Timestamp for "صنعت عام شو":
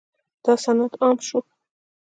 0.63-1.39